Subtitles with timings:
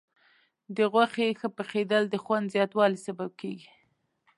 [0.75, 3.69] د غوښې ښه پخېدل د خوند زیاتوالي سبب کېږي.